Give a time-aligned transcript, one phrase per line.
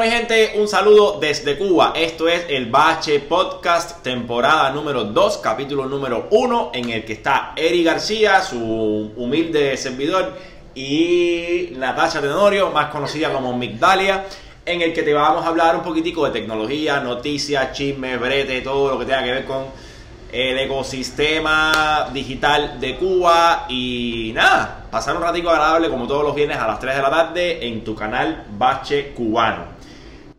[0.00, 1.92] Hola mi gente, un saludo desde Cuba.
[1.94, 7.52] Esto es el Bache Podcast, temporada número 2, capítulo número 1, en el que está
[7.54, 8.56] Eri García, su
[9.14, 10.38] humilde servidor,
[10.74, 14.24] y Natasha Tenorio, más conocida como Migdalia,
[14.64, 18.92] en el que te vamos a hablar un poquitico de tecnología, noticias, chismes, brete, todo
[18.92, 19.66] lo que tenga que ver con
[20.32, 26.56] el ecosistema digital de Cuba y nada, pasar un ratico agradable como todos los viernes
[26.56, 29.79] a las 3 de la tarde en tu canal Bache Cubano.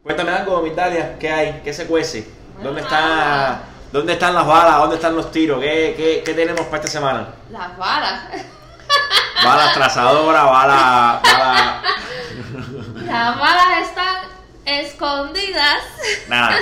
[0.04, 1.62] Cuéntame algo, Migdalia, ¿qué hay?
[1.64, 2.28] ¿Qué se cuece?
[2.64, 3.62] ¿Dónde está,
[3.92, 4.78] dónde están las balas?
[4.80, 5.60] ¿Dónde están los tiros?
[5.62, 7.28] ¿Qué, qué, qué tenemos para esta semana?
[7.52, 8.24] Las balas.
[9.44, 11.22] Balas trazadoras, balas...
[11.24, 11.84] balas...
[13.06, 14.16] Las balas están
[14.66, 15.84] escondidas.
[16.28, 16.56] Nada.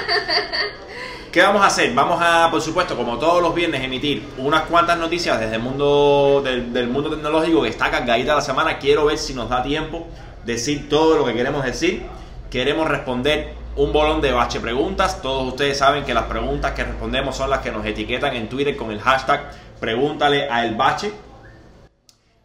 [1.31, 1.94] ¿Qué vamos a hacer?
[1.94, 6.41] Vamos a, por supuesto, como todos los viernes, emitir unas cuantas noticias desde el mundo
[6.44, 8.80] del, del mundo tecnológico que está cargadita la semana.
[8.80, 10.08] Quiero ver si nos da tiempo
[10.45, 12.06] decir todo lo que queremos decir.
[12.50, 15.22] Queremos responder un bolón de bache preguntas.
[15.22, 18.75] Todos ustedes saben que las preguntas que respondemos son las que nos etiquetan en Twitter
[18.75, 21.11] con el hashtag pregúntale a bache.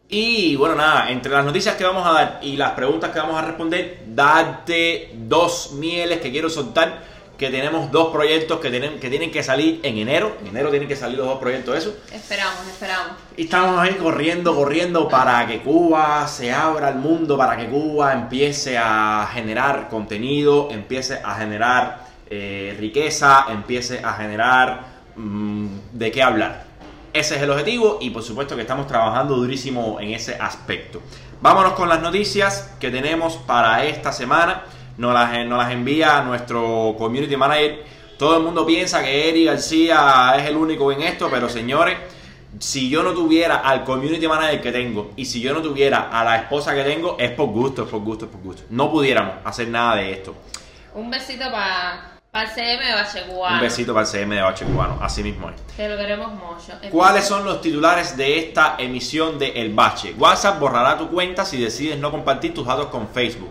[0.09, 3.37] Y bueno, nada, entre las noticias que vamos a dar y las preguntas que vamos
[3.37, 7.14] a responder, darte dos mieles que quiero soltar.
[7.39, 10.37] Que tenemos dos proyectos que tienen, que tienen que salir en enero.
[10.41, 11.97] En enero tienen que salir los dos proyectos, eso.
[12.13, 13.17] Esperamos, esperamos.
[13.37, 18.13] Y estamos ahí corriendo, corriendo para que Cuba se abra al mundo, para que Cuba
[18.13, 24.85] empiece a generar contenido, empiece a generar eh, riqueza, empiece a generar
[25.17, 26.65] mm, de qué hablar.
[27.13, 31.01] Ese es el objetivo y por supuesto que estamos trabajando durísimo en ese aspecto.
[31.41, 34.65] Vámonos con las noticias que tenemos para esta semana.
[34.97, 37.85] Nos las, nos las envía nuestro community manager.
[38.19, 41.97] Todo el mundo piensa que Eri García es el único en esto, pero señores,
[42.59, 46.25] si yo no tuviera al community manager que tengo y si yo no tuviera a
[46.25, 48.63] la esposa que tengo, es por gusto, es por gusto, es por gusto.
[48.71, 50.35] No pudiéramos hacer nada de esto.
[50.95, 53.55] Un besito para el CM de Bache Cubano.
[53.57, 55.61] Un besito para el CM de Bache Cubano, así mismo es.
[55.77, 56.73] Que lo queremos mucho.
[56.91, 60.15] ¿Cuáles son los titulares de esta emisión de El Bache?
[60.17, 63.51] WhatsApp borrará tu cuenta si decides no compartir tus datos con Facebook.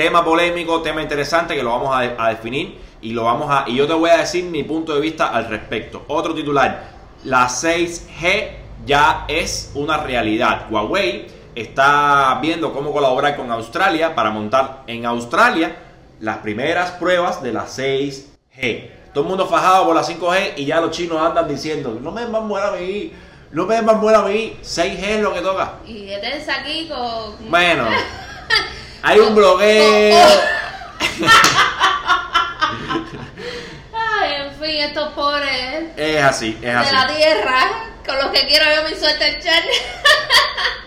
[0.00, 3.64] Tema polémico, tema interesante que lo vamos a, de- a definir y lo vamos a
[3.68, 6.06] y yo te voy a decir mi punto de vista al respecto.
[6.08, 6.88] Otro titular,
[7.24, 8.48] la 6G
[8.86, 10.68] ya es una realidad.
[10.70, 15.76] Huawei está viendo cómo colaborar con Australia para montar en Australia
[16.18, 18.88] las primeras pruebas de la 6G.
[19.12, 22.24] Todo el mundo fajado por la 5G y ya los chinos andan diciendo, no me
[22.24, 23.12] buena a mí,
[23.52, 25.74] no me más buena a mí, 6G es lo que toca.
[25.84, 27.50] Y deténse aquí con.
[27.50, 27.84] Bueno,
[29.02, 30.26] hay un blogueo.
[33.92, 36.94] Ay, en fin, estos pobres Es así, es de así.
[36.94, 37.60] la tierra.
[38.06, 39.62] Con los que quiero yo mi suerte echar.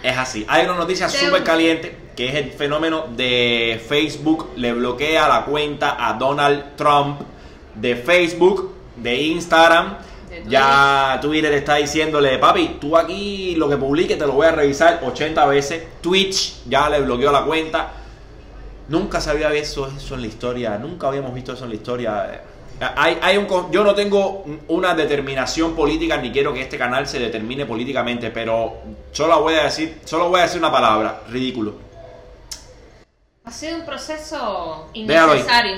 [0.03, 0.46] Es así.
[0.50, 5.45] Hay una noticia De súper caliente que es el fenómeno de Facebook le bloquea la
[5.45, 7.22] cuenta a Donald Trump
[7.75, 9.97] de Facebook, de Instagram.
[10.30, 10.44] De.
[10.47, 15.00] Ya Twitter está diciéndole, papi, tú aquí lo que publiques te lo voy a revisar
[15.03, 15.84] 80 veces.
[16.01, 17.91] Twitch ya le bloqueó la cuenta.
[18.88, 22.42] Nunca se había visto eso en la historia, nunca habíamos visto eso en la historia.
[22.96, 27.20] Hay, hay un, yo no tengo una determinación política ni quiero que este canal se
[27.20, 28.78] determine políticamente, pero
[29.12, 31.76] solo voy a decir, solo voy a decir una palabra, ridículo.
[33.46, 35.78] Ha sido un proceso innecesario.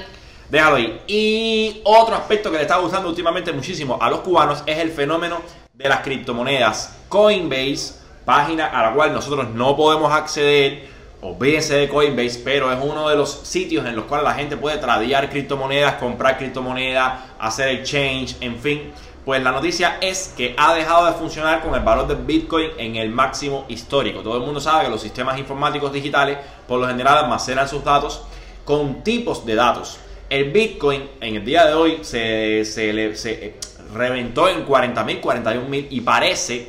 [0.49, 1.01] Déjalo ahí.
[1.07, 5.41] Y otro aspecto que le está gustando últimamente muchísimo a los cubanos es el fenómeno
[5.73, 6.95] de las criptomonedas.
[7.09, 10.87] Coinbase, página a la cual nosotros no podemos acceder,
[11.25, 14.77] olvídense de Coinbase, pero es uno de los sitios en los cuales la gente puede
[14.77, 18.93] tradear criptomonedas, comprar criptomonedas, hacer exchange, en fin.
[19.25, 22.95] Pues la noticia es que ha dejado de funcionar con el valor del Bitcoin en
[22.95, 24.21] el máximo histórico.
[24.21, 26.37] Todo el mundo sabe que los sistemas informáticos digitales
[26.67, 28.21] por lo general almacenan sus datos
[28.63, 29.97] con tipos de datos.
[30.29, 33.55] El Bitcoin en el día de hoy se, se se, eh,
[33.95, 36.67] reventó en 40.000, 41.000 y parece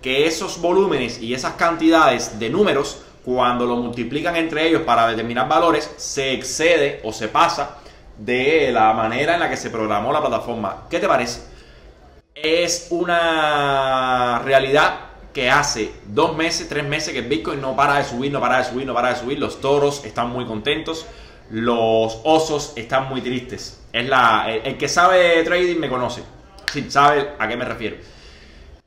[0.00, 5.46] que esos volúmenes y esas cantidades de números, cuando lo multiplican entre ellos para determinar
[5.46, 7.76] valores, se excede o se pasa
[8.16, 10.86] de la manera en la que se programó la plataforma.
[10.88, 11.42] ¿Qué te parece?
[12.34, 15.00] Es una realidad
[15.34, 18.64] que hace dos meses, tres meses que Bitcoin no para de subir, no para de
[18.64, 19.38] subir, no para de subir.
[19.38, 21.04] Los toros están muy contentos,
[21.50, 23.78] los osos están muy tristes.
[23.92, 26.22] Es la, el, que sabe trading me conoce,
[26.88, 27.96] sabe a qué me refiero.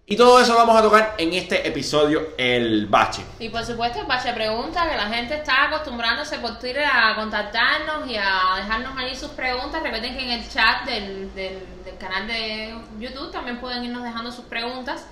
[0.05, 3.23] Y todo eso vamos a tocar en este episodio, el bache.
[3.39, 8.17] Y por supuesto, Pache pregunta que la gente está acostumbrándose por Twitter a contactarnos y
[8.17, 9.81] a dejarnos allí sus preguntas.
[9.81, 11.61] Recuerden que en el chat del, del
[11.97, 15.05] canal de YouTube también pueden irnos dejando sus preguntas,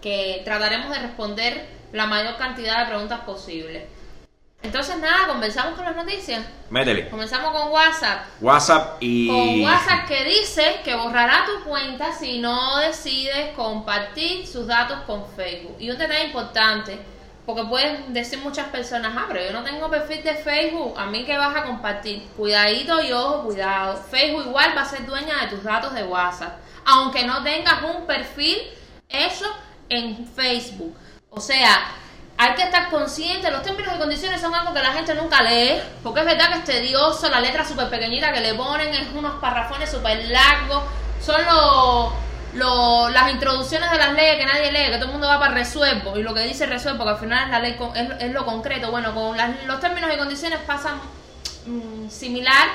[0.00, 3.86] que trataremos de responder la mayor cantidad de preguntas posible.
[4.64, 6.42] Entonces nada, comenzamos con las noticias.
[6.70, 7.10] Métele.
[7.10, 8.24] Comenzamos con WhatsApp.
[8.40, 9.28] WhatsApp y...
[9.28, 15.26] Con WhatsApp que dice que borrará tu cuenta si no decides compartir sus datos con
[15.36, 15.76] Facebook.
[15.78, 16.98] Y un detalle importante,
[17.44, 21.26] porque pueden decir muchas personas, ah, pero yo no tengo perfil de Facebook, a mí
[21.26, 22.22] que vas a compartir.
[22.34, 24.02] Cuidadito y ojo, cuidado.
[24.10, 26.56] Facebook igual va a ser dueña de tus datos de WhatsApp,
[26.86, 28.56] aunque no tengas un perfil
[29.10, 29.44] hecho
[29.90, 30.96] en Facebook.
[31.28, 31.86] O sea,
[32.44, 35.80] hay que estar consciente, los términos y condiciones son algo que la gente nunca lee,
[36.02, 39.34] porque es verdad que es tedioso, la letra súper pequeñita que le ponen es unos
[39.40, 40.82] parrafones súper largos,
[41.22, 41.40] son
[42.52, 45.54] los, las introducciones de las leyes que nadie lee, que todo el mundo va para
[45.54, 47.76] resuelvo, y lo que dice resuelvo, que al final es, la ley,
[48.20, 49.36] es, lo concreto, bueno, con
[49.66, 51.00] los términos y condiciones pasan
[51.66, 52.68] mm, similar,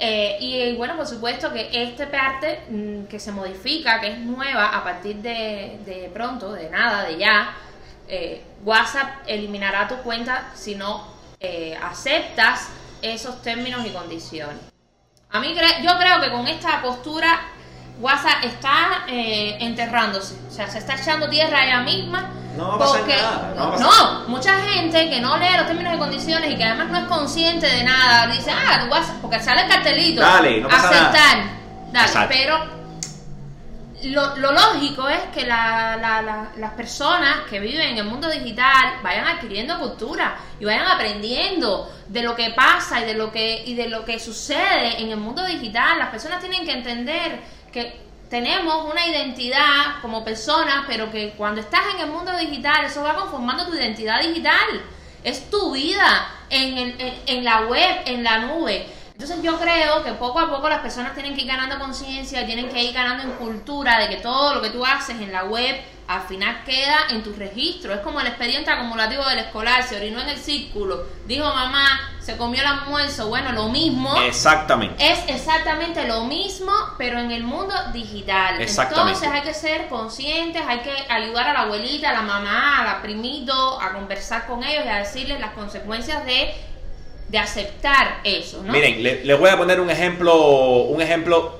[0.00, 4.76] eh, y bueno, por supuesto que esta parte mm, que se modifica, que es nueva
[4.76, 7.54] a partir de pronto, de nada, de ya,
[8.08, 11.06] eh, WhatsApp eliminará tu cuenta si no
[11.40, 12.68] eh, aceptas
[13.02, 14.56] esos términos y condiciones.
[15.30, 17.40] A mí yo creo que con esta postura
[18.00, 22.30] WhatsApp está eh, enterrándose, o sea, se está echando tierra ella misma.
[22.56, 23.52] No va a porque, nada.
[23.56, 26.98] No, no, mucha gente que no lee los términos y condiciones y que además no
[26.98, 31.38] es consciente de nada, dice, ah, WhatsApp, porque sale el cartelito, dale, no pasa aceptar,
[31.90, 32.73] dale, pero
[34.04, 40.36] lo, lógico es que las personas que viven en el mundo digital vayan adquiriendo cultura
[40.58, 44.18] y vayan aprendiendo de lo que pasa y de lo que y de lo que
[44.18, 45.98] sucede en el mundo digital.
[45.98, 47.40] Las personas tienen que entender
[47.72, 53.02] que tenemos una identidad como personas, pero que cuando estás en el mundo digital, eso
[53.02, 54.82] va conformando tu identidad digital.
[55.22, 56.96] Es tu vida en,
[57.26, 58.86] en la web, en la nube.
[59.14, 62.68] Entonces yo creo que poco a poco las personas tienen que ir ganando conciencia, tienen
[62.68, 65.76] que ir ganando en cultura de que todo lo que tú haces en la web
[66.08, 67.94] al final queda en tu registro.
[67.94, 72.36] Es como el expediente acumulativo del escolar, se orinó en el círculo, dijo mamá, se
[72.36, 74.20] comió el almuerzo, bueno, lo mismo.
[74.20, 74.96] Exactamente.
[75.12, 78.60] Es exactamente lo mismo, pero en el mundo digital.
[78.60, 82.84] Entonces hay que ser conscientes, hay que ayudar a la abuelita, a la mamá, a
[82.84, 86.52] la primito, a conversar con ellos y a decirles las consecuencias de
[87.28, 88.72] de aceptar eso, ¿no?
[88.72, 91.58] Miren, les voy a poner un ejemplo, un ejemplo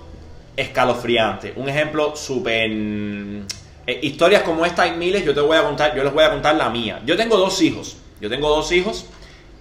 [0.56, 2.70] escalofriante, un ejemplo súper...
[3.86, 6.30] Eh, historias como esta hay miles, yo te voy a contar, yo les voy a
[6.30, 7.02] contar la mía.
[7.04, 9.06] Yo tengo dos hijos, yo tengo dos hijos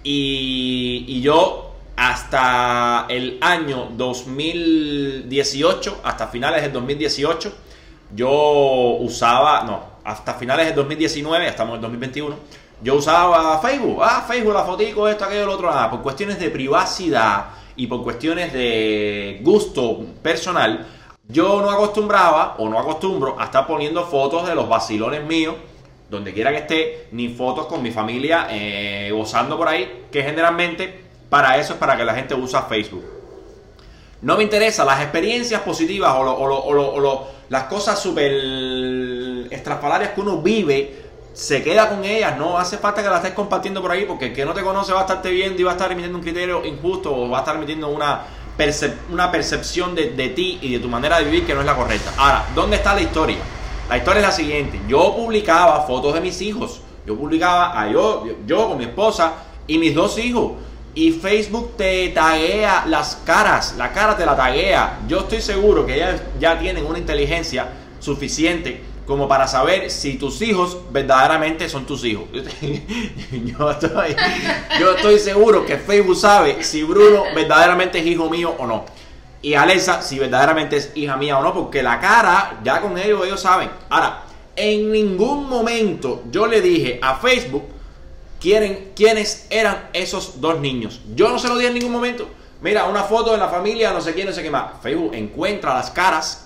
[0.02, 7.52] y, y yo hasta el año 2018, hasta finales del 2018,
[8.14, 12.36] yo usaba, no, hasta finales del 2019, estamos en el 2021,
[12.84, 16.50] yo usaba Facebook, ah, Facebook, la fotico, esto, aquello, lo otro, ah, por cuestiones de
[16.50, 17.46] privacidad
[17.76, 20.86] y por cuestiones de gusto personal,
[21.26, 25.54] yo no acostumbraba o no acostumbro a estar poniendo fotos de los vacilones míos,
[26.10, 31.04] donde quiera que esté, ni fotos con mi familia eh, gozando por ahí, que generalmente
[31.30, 33.04] para eso es para que la gente usa Facebook.
[34.20, 38.30] No me interesa las experiencias positivas o, o las cosas súper
[39.50, 41.03] estrafalarias que uno vive
[41.34, 44.32] se queda con ellas, no hace falta que la estés compartiendo por ahí porque el
[44.32, 46.64] que no te conoce va a estarte viendo y va a estar emitiendo un criterio
[46.64, 48.22] injusto o va a estar emitiendo una,
[49.10, 52.12] una percepción de, ti y de tu manera de vivir que no es la correcta.
[52.16, 53.38] Ahora, ¿dónde está la historia?
[53.88, 58.24] La historia es la siguiente, yo publicaba fotos de mis hijos, yo publicaba a yo,
[58.46, 59.32] yo con mi esposa
[59.66, 60.52] y mis dos hijos.
[60.94, 65.00] Y Facebook te taguea las caras, la cara te la taguea.
[65.08, 67.66] Yo estoy seguro que ya, ya tienen una inteligencia
[67.98, 72.24] suficiente como para saber si tus hijos verdaderamente son tus hijos.
[73.32, 78.84] yo, estoy, seguro que Facebook sabe si Bruno verdaderamente es hijo mío o no.
[79.42, 83.26] Y Alexa si verdaderamente es hija mía o no, porque la cara, ya con ellos
[83.26, 83.68] ellos saben.
[83.90, 84.22] Ahora,
[84.56, 87.64] en ningún momento yo le dije a Facebook
[88.40, 91.02] quiénes eran esos dos niños.
[91.14, 92.26] Yo no se lo dije en ningún momento.
[92.62, 94.80] Mira, una foto de la familia, no sé quién, no sé qué más.
[94.82, 96.43] Facebook encuentra las caras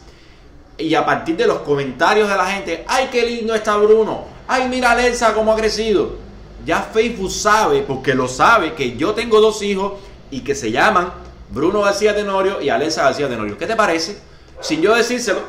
[0.78, 4.68] y a partir de los comentarios de la gente, ay, qué lindo está Bruno, ay,
[4.68, 6.16] mira Alexa cómo ha crecido.
[6.64, 9.94] Ya Facebook sabe, porque lo sabe, que yo tengo dos hijos
[10.30, 11.12] y que se llaman
[11.50, 13.58] Bruno García Tenorio y Alexa García Tenorio.
[13.58, 14.18] ¿Qué te parece?
[14.60, 15.40] Sin yo decírselo,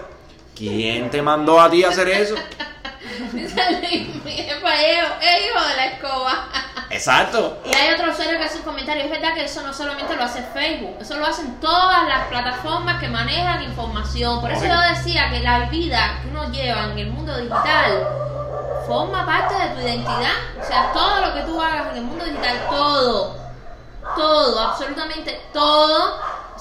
[0.56, 2.36] ¿quién te mandó a ti a hacer eso?
[3.38, 4.48] es
[5.46, 6.48] hijo de la escoba.
[6.90, 7.60] Exacto.
[7.66, 9.04] Y hay otro usuario que hace un comentario.
[9.04, 13.00] Es verdad que eso no solamente lo hace Facebook, eso lo hacen todas las plataformas
[13.00, 14.42] que manejan información.
[14.42, 18.08] Por eso yo decía que la vida que uno lleva en el mundo digital
[18.88, 20.34] forma parte de tu identidad.
[20.60, 23.36] O sea, todo lo que tú hagas en el mundo digital, todo,
[24.16, 26.20] todo, absolutamente todo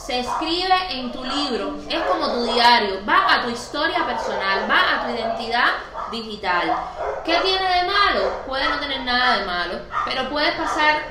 [0.08, 4.94] se escribe en tu libro, es como tu diario, va a tu historia personal, va
[4.94, 5.66] a tu identidad
[6.10, 6.74] digital.
[7.26, 8.32] ¿Qué tiene de malo?
[8.46, 11.02] Puede no tener nada de malo, pero puedes pasar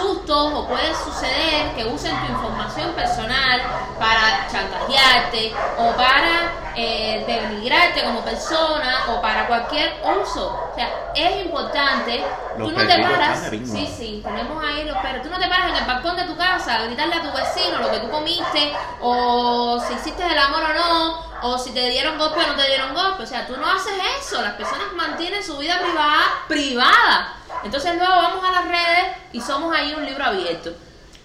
[0.00, 3.60] sustos o puede suceder que usen tu información personal
[3.98, 10.70] para chantajearte o para eh, denigrarte como persona o para cualquier uso.
[10.72, 12.24] O sea, es importante.
[12.56, 13.48] Los tú no te paras.
[13.50, 15.22] Sí, sí, tenemos ahí los perros.
[15.22, 17.78] Tú no te paras en el balcón de tu casa a gritarle a tu vecino
[17.78, 22.18] lo que tú comiste o si hiciste el amor o no o si te dieron
[22.18, 23.22] golpe o no te dieron golpe.
[23.22, 24.40] O sea, tú no haces eso.
[24.42, 27.34] Las personas mantienen su vida privada privada.
[27.64, 30.72] Entonces luego vamos a las redes y somos ahí un libro abierto.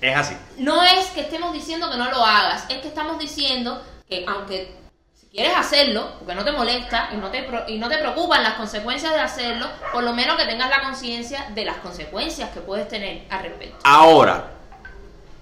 [0.02, 0.38] Es así.
[0.58, 4.76] No es que estemos diciendo que no lo hagas, es que estamos diciendo que aunque
[5.14, 8.54] si quieres hacerlo, porque no te molesta y no te, y no te preocupan las
[8.54, 12.88] consecuencias de hacerlo, por lo menos que tengas la conciencia de las consecuencias que puedes
[12.88, 13.78] tener al respecto.
[13.84, 14.55] Ahora,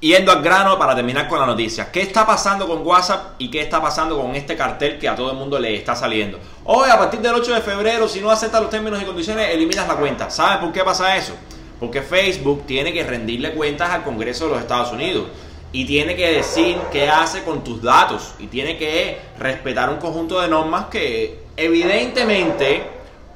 [0.04, 1.90] yendo al grano para terminar con la noticia.
[1.90, 5.32] ¿Qué está pasando con WhatsApp y qué está pasando con este cartel que a todo
[5.32, 6.40] el mundo le está saliendo?
[6.66, 9.88] Hoy, a partir del 8 de febrero, si no aceptas los términos y condiciones, eliminas
[9.88, 10.30] la cuenta.
[10.30, 11.34] ¿Sabes por qué pasa eso?
[11.80, 15.28] Porque Facebook tiene que rendirle cuentas al Congreso de los Estados Unidos.
[15.72, 18.36] Y tiene que decir qué hace con tus datos.
[18.40, 22.84] Y tiene que respetar un conjunto de normas que evidentemente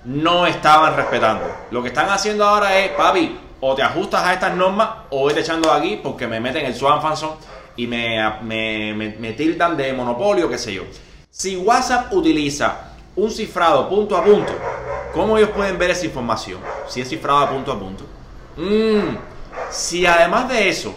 [0.04, 1.46] no estaban respetando.
[1.72, 5.40] Lo que están haciendo ahora es, papi, o te ajustas a estas normas o vete
[5.42, 7.32] echando de aquí porque me meten el Swan Fanson
[7.76, 10.84] y me, me, me- me tildan de monopolio, qué sé yo.
[11.30, 14.54] Si WhatsApp utiliza un cifrado punto a punto,
[15.14, 16.60] ¿cómo ellos pueden ver esa información?
[16.88, 18.04] Si es cifrado punto a punto.
[18.58, 19.16] Mm,
[19.70, 20.96] si además de eso,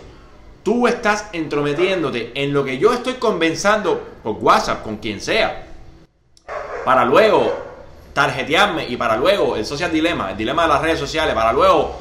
[0.62, 5.67] tú estás entrometiéndote en lo que yo estoy conversando por WhatsApp con quien sea,
[6.85, 7.52] para luego
[8.14, 12.00] tarjetearme y para luego el social dilema, el dilema de las redes sociales, para luego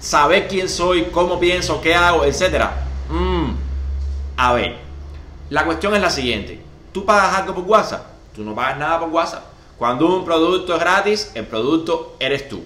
[0.00, 2.84] saber quién soy, cómo pienso, qué hago, etcétera.
[3.10, 3.50] Mm,
[4.36, 4.76] a ver,
[5.50, 6.62] la cuestión es la siguiente:
[6.92, 9.44] tú pagas algo por WhatsApp, tú no pagas nada por WhatsApp.
[9.78, 12.64] Cuando un producto es gratis, el producto eres tú.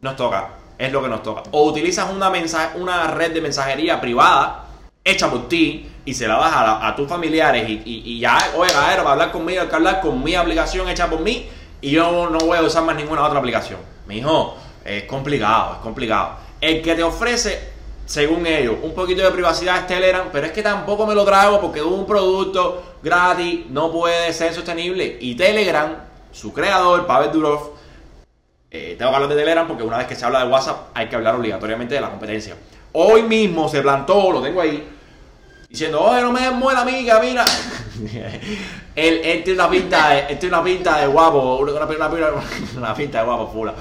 [0.00, 1.42] Nos toca, es lo que nos toca.
[1.50, 2.32] O utilizas una,
[2.76, 4.66] una red de mensajería privada
[5.04, 9.12] hecha por ti y se la das a, tus familiares y, ya, oye, Gaero, para
[9.12, 11.48] hablar conmigo hay que hablar con mi aplicación hecha por mí
[11.80, 13.80] y yo no voy a usar más ninguna otra aplicación.
[14.06, 16.36] Mi hijo, es complicado, es complicado.
[16.60, 17.58] El que te ofrece,
[18.06, 21.60] según ellos, un poquito de privacidad es Telegram, pero es que tampoco me lo trago
[21.60, 25.18] porque un producto gratis no puede ser sostenible.
[25.20, 25.94] Y Telegram,
[26.30, 27.72] su creador, Pavel Durov,
[28.70, 31.08] eh, tengo que hablar de Telegram porque una vez que se habla de WhatsApp hay
[31.08, 32.56] que hablar obligatoriamente de la competencia.
[32.92, 34.86] Hoy mismo se plantó, lo tengo ahí,
[35.68, 37.44] diciendo, oye, no me muela amiga, mira.
[38.96, 41.72] él, él tiene una pinta él tiene una pinta de guapo, una-
[42.76, 43.74] una pinta de guapo pura.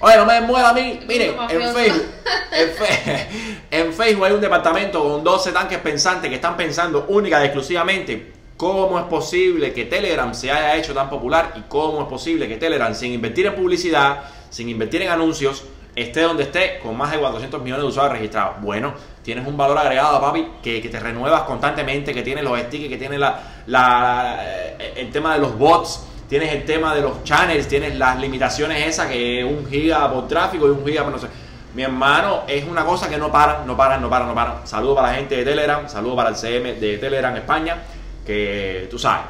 [0.00, 1.00] Oye, no me muela a mí.
[1.06, 1.74] Mire, en.
[1.74, 2.02] Facebook,
[2.52, 3.26] en, Fe-
[3.70, 8.32] en Facebook hay un departamento con 12 tanques pensantes que están pensando única y exclusivamente
[8.56, 12.56] cómo es posible que Telegram se haya hecho tan popular y cómo es posible que
[12.56, 15.64] Telegram, sin invertir en publicidad, sin invertir en anuncios,
[15.96, 18.60] esté donde esté con más de 400 millones de usuarios registrados.
[18.60, 18.92] Bueno,
[19.22, 22.98] tienes un valor agregado, papi, que, que te renuevas constantemente, que tiene los stickers, que
[22.98, 24.40] tiene la, la-
[24.78, 28.86] eh, el tema de los bots, tienes el tema de los channels, tienes las limitaciones
[28.86, 31.26] esas que un giga por tráfico y un giga por no sé.
[31.74, 34.66] Mi hermano, es una cosa que no paran, no paran, no paran, no paran.
[34.66, 37.82] Saludo para la gente de Telegram, saludo para el CM de Telegram España,
[38.24, 39.26] que tú sabes.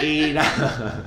[0.00, 1.04] Y nada.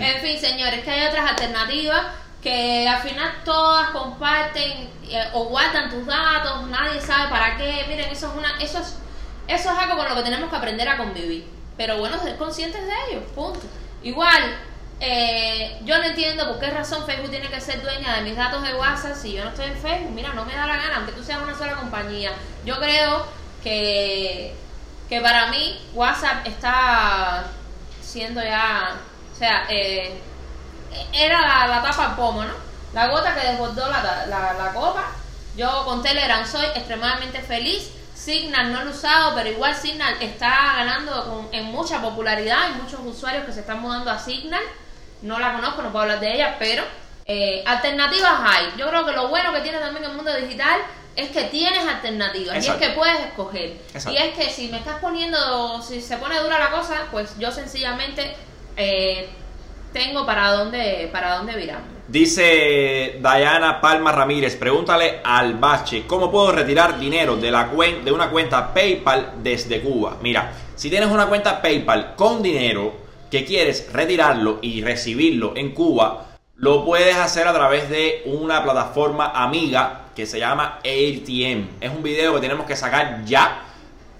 [0.00, 2.02] En fin, señores, que hay otras alternativas
[2.40, 7.84] que al final todas comparten eh, o guardan tus datos, nadie sabe para qué.
[7.88, 8.96] Miren, eso es una eso es
[9.48, 11.44] eso es algo con lo que tenemos que aprender a convivir.
[11.76, 13.60] Pero bueno, ser conscientes de ello, punto.
[14.02, 14.58] Igual,
[15.00, 18.62] eh, yo no entiendo por qué razón Facebook tiene que ser dueña de mis datos
[18.62, 20.12] de WhatsApp si yo no estoy en Facebook.
[20.12, 22.32] Mira, no me da la gana, aunque tú seas una sola compañía.
[22.64, 23.26] Yo creo
[23.62, 24.54] que,
[25.08, 27.44] que para mí WhatsApp está
[28.00, 28.96] siendo ya,
[29.32, 30.20] o sea, eh,
[31.12, 32.54] era la, tapa al pomo, ¿no?
[32.92, 35.06] La gota que desbordó la, la, la copa.
[35.56, 37.90] Yo con Telegram soy extremadamente feliz.
[38.26, 42.62] Signal no lo he usado, pero igual Signal está ganando con- en mucha popularidad.
[42.66, 44.62] Hay muchos usuarios que se están mudando a Signal.
[45.22, 46.84] No la conozco, no puedo hablar de ella, pero
[47.26, 48.72] eh, alternativas hay.
[48.76, 50.80] Yo creo que lo bueno que tiene también el mundo digital
[51.16, 52.80] es que tienes alternativas Exacto.
[52.80, 53.70] y es que puedes escoger.
[53.92, 54.10] Exacto.
[54.12, 57.50] Y es que si me estás poniendo, si se pone dura la cosa, pues yo
[57.50, 58.36] sencillamente
[58.76, 59.28] eh,
[59.92, 62.01] tengo para dónde, para dónde virarme.
[62.12, 67.70] Dice Diana Palma Ramírez, pregúntale al Bache, ¿cómo puedo retirar dinero de, la
[68.04, 70.18] de una cuenta PayPal desde Cuba?
[70.20, 72.92] Mira, si tienes una cuenta PayPal con dinero
[73.30, 79.30] que quieres retirarlo y recibirlo en Cuba, lo puedes hacer a través de una plataforma
[79.34, 81.66] amiga que se llama AirTM.
[81.80, 83.68] Es un video que tenemos que sacar ya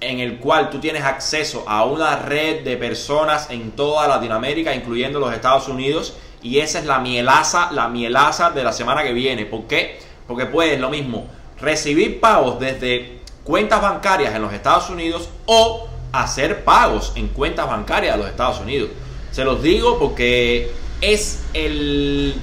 [0.00, 5.20] en el cual tú tienes acceso a una red de personas en toda Latinoamérica, incluyendo
[5.20, 9.46] los Estados Unidos, y esa es la mielaza, la mielaza de la semana que viene.
[9.46, 9.98] ¿Por qué?
[10.26, 11.26] porque puedes lo mismo
[11.60, 18.14] recibir pagos desde cuentas bancarias en los Estados Unidos o hacer pagos en cuentas bancarias
[18.14, 18.90] de los Estados Unidos.
[19.30, 22.34] Se los digo porque es el,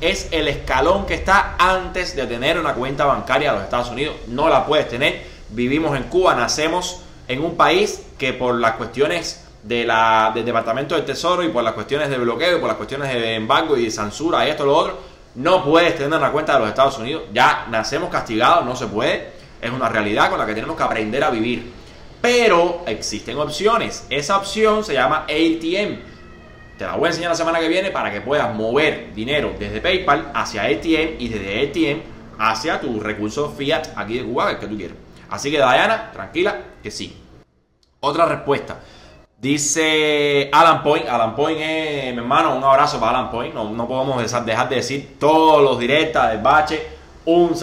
[0.00, 4.16] es el escalón que está antes de tener una cuenta bancaria de los Estados Unidos.
[4.26, 5.24] No la puedes tener.
[5.50, 10.94] Vivimos en Cuba, nacemos en un país que por las cuestiones de la, del Departamento
[10.94, 13.84] del Tesoro y por las cuestiones de bloqueo y por las cuestiones de embargo y
[13.84, 14.98] de censura y esto lo otro,
[15.34, 17.24] no puedes tener una cuenta de los Estados Unidos.
[17.32, 19.32] Ya nacemos castigados, no se puede.
[19.60, 21.72] Es una realidad con la que tenemos que aprender a vivir.
[22.20, 24.06] Pero existen opciones.
[24.10, 26.00] Esa opción se llama ATM.
[26.76, 29.80] Te la voy a enseñar la semana que viene para que puedas mover dinero desde
[29.80, 32.00] PayPal hacia ATM y desde ATM
[32.38, 34.96] hacia tus recursos fiat aquí de Cuba, el que tú quieras.
[35.28, 37.16] Así que Diana, tranquila, que sí.
[38.00, 38.78] Otra respuesta.
[39.40, 43.86] Dice Alan Point, Alan Point es mi hermano, un abrazo para Alan Point, no, no
[43.86, 46.84] podemos dejar de decir todos los directas del bache,
[47.24, 47.54] un,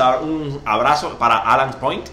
[0.63, 2.07] abrazo para Alan Point.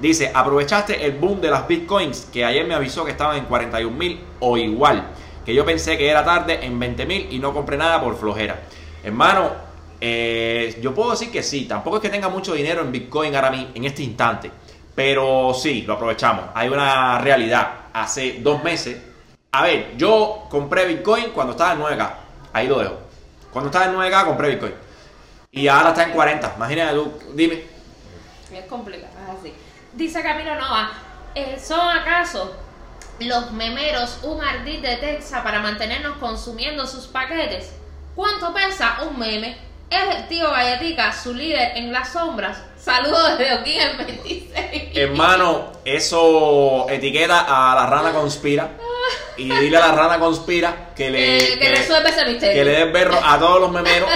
[0.00, 3.96] Dice, aprovechaste el boom de las bitcoins que ayer me avisó que estaban en 41
[3.96, 5.06] mil o igual,
[5.44, 8.60] que yo pensé que era tarde en 20 mil y no compré nada por flojera.
[9.04, 9.52] Hermano,
[10.00, 13.52] eh, yo puedo decir que sí, tampoco es que tenga mucho dinero en bitcoin ahora
[13.52, 14.50] mismo, en este instante,
[14.96, 16.46] pero sí, lo aprovechamos.
[16.54, 18.96] Hay una realidad hace dos meses.
[19.52, 22.14] A ver, yo compré Bitcoin cuando estaba en 9K.
[22.54, 22.98] Ahí lo dejo.
[23.52, 24.74] Cuando estaba en 9K compré Bitcoin.
[25.52, 26.54] Y ahora está en 40.
[26.56, 27.64] Imagínate tú, dime.
[28.50, 29.54] Es complicado, es así.
[29.92, 30.90] Dice Camilo Nova,
[31.34, 32.56] eh, ¿son acaso
[33.20, 37.72] los memeros un ardid de Texas para mantenernos consumiendo sus paquetes?
[38.14, 39.58] ¿Cuánto pesa un meme?
[39.90, 42.62] Es el tío Gallatica, su líder en las sombras.
[42.86, 44.90] Saludos desde aquí en 26.
[44.94, 48.70] Hermano, eso etiqueta a la rana conspira.
[49.36, 51.36] Y dile a la rana conspira que le.
[51.36, 52.54] Eh, que, resuelve ese misterio.
[52.54, 54.08] Que le dé berro a todos los memeros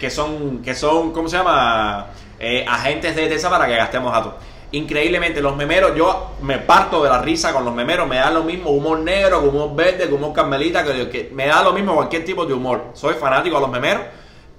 [0.00, 2.08] que son, que son ¿cómo se llama?
[2.40, 4.34] Eh, agentes de TESA para que gastemos a todos.
[4.72, 8.42] Increíblemente, los memeros, yo me parto de la risa con los memeros, me da lo
[8.42, 12.44] mismo humor negro, humor verde, humor carmelita, que, que me da lo mismo cualquier tipo
[12.44, 12.86] de humor.
[12.94, 14.02] Soy fanático de los memeros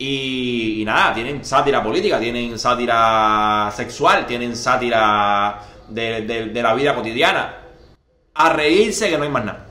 [0.02, 5.60] y, nada, tienen sátira política, tienen sátira sexual, tienen sátira
[5.90, 7.58] de, la vida cotidiana.
[8.34, 9.66] A reírse que no hay más nada.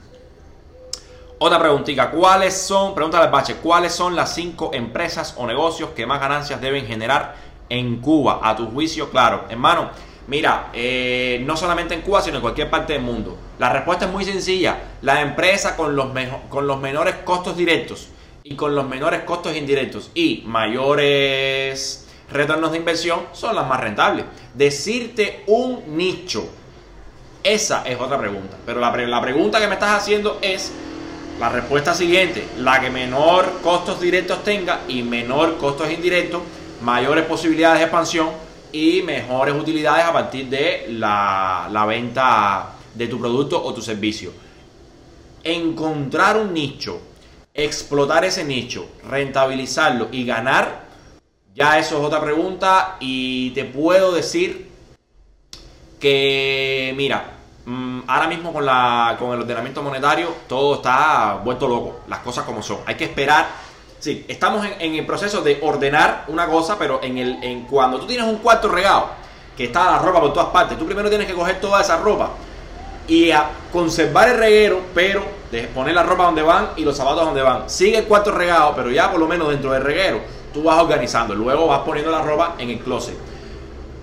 [1.39, 6.05] Otra preguntita, ¿cuáles son, pregúntale al Bache, cuáles son las cinco empresas o negocios que
[6.05, 7.37] más ganancias deben generar
[7.71, 8.41] en Cuba?
[8.43, 9.45] A tu juicio, claro.
[9.49, 9.89] Hermano,
[10.27, 13.39] mira, eh, no solamente en Cuba, sino en cualquier parte del mundo.
[13.59, 14.77] La respuesta es muy sencilla.
[15.01, 16.09] La empresa con los,
[16.51, 18.11] con los menores costos directos
[18.51, 24.25] y con los menores costos indirectos y mayores retornos de inversión son las más rentables.
[24.55, 26.49] Decirte un nicho,
[27.43, 28.57] esa es otra pregunta.
[28.65, 30.73] Pero la, pregunta que me estás haciendo es
[31.39, 36.41] la respuesta siguiente, la que menor costos directos tenga y menor costos indirectos,
[36.81, 38.31] mayores posibilidades de expansión
[38.73, 44.33] y mejores utilidades a partir de la venta de tu producto o tu servicio.
[45.45, 47.01] Encontrar un nicho
[47.59, 50.85] explotar ese nicho, rentabilizarlo y ganar,
[51.57, 54.71] ya eso es otra pregunta y te puedo decir
[55.99, 57.33] que, mira,
[57.67, 62.45] mm, ahora mismo con, la, con el ordenamiento monetario todo está vuelto loco, las cosas
[62.45, 62.79] como son.
[62.87, 63.49] Hay que esperar.
[63.99, 68.07] Sí, estamos en, el proceso de ordenar una cosa, pero en el, en cuando tú
[68.07, 69.11] tienes un cuarto regado,
[69.57, 72.31] que está la ropa por todas partes, tú primero tienes que coger toda esa ropa
[73.09, 75.25] y a conservar el reguero, pero
[75.75, 77.69] poner la ropa donde van y los zapatos donde van.
[77.69, 80.21] Sigue el cuarto regado, pero ya por lo menos dentro del reguero
[80.53, 81.35] tú vas organizando.
[81.35, 83.17] Luego vas poniendo la ropa en el closet.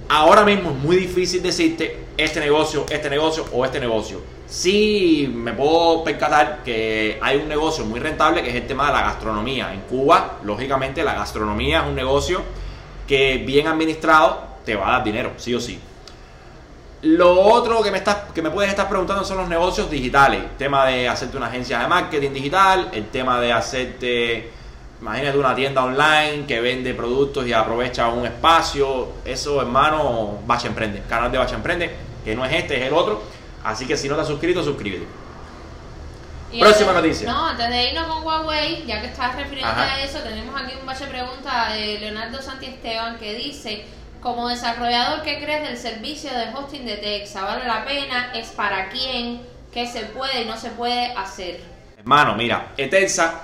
[0.09, 4.21] Ahora mismo es muy difícil decirte este negocio, este negocio o este negocio.
[4.47, 8.93] Sí me puedo percatar que hay un negocio muy rentable que es el tema de
[8.93, 9.73] la gastronomía.
[9.73, 12.41] En Cuba, lógicamente, la gastronomía es un negocio
[13.07, 15.79] que bien administrado te va a dar dinero, sí o sí.
[17.01, 20.41] Lo otro que me, estás, que me puedes estar preguntando son los negocios digitales.
[20.41, 24.51] El tema de hacerte una agencia de marketing digital, el tema de hacerte,
[25.01, 29.09] imagínate una tienda online que vende productos y aprovecha un espacio.
[29.23, 31.03] Eso, hermano, Bacha Emprende.
[31.07, 33.21] Canal de Bacha Emprende, que no es este, es el otro.
[33.63, 35.05] Así que si no te has suscrito, suscríbete.
[36.59, 37.31] Próxima noticia.
[37.31, 40.85] No, antes de irnos con Huawei, ya que estás refiriéndote a eso, tenemos aquí un
[40.85, 43.85] bache pregunta de Leonardo Santi Esteban que dice
[44.25, 47.45] como desarrollador, ¿qué crees del servicio de hosting de Texa?
[47.45, 48.31] ¿Vale la pena?
[48.33, 49.39] ¿Es para quién?
[49.71, 51.59] ¿Qué se puede y no se puede hacer?
[51.95, 53.41] Hermano, mira, Texa,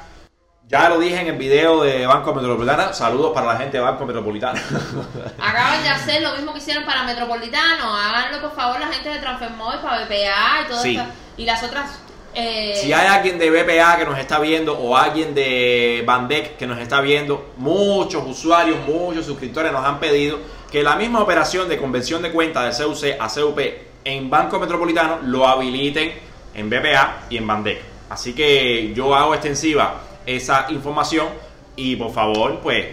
[0.67, 2.93] ya lo dije en el video de Banco Metropolitano.
[2.93, 4.59] Saludos para la gente de Banco Metropolitano.
[5.39, 7.95] Acaban de hacer lo mismo que hicieron para Metropolitano.
[7.95, 10.99] Háganlo, por favor, la gente de Transfermóvil para BPA y todo sí.
[11.37, 11.99] Y las otras
[12.33, 16.65] Eh, Si hay alguien de BPA que nos está viendo o alguien de Bandec que
[16.65, 20.39] nos está viendo, muchos usuarios, muchos suscriptores nos han pedido
[20.71, 23.59] que la misma operación de conversión de cuenta de CUC a CUP
[24.05, 26.13] en Banco Metropolitano lo habiliten
[26.53, 27.81] en BPA y en Bandec.
[28.09, 31.27] Así que yo hago extensiva esa información
[31.75, 32.85] y por favor, pues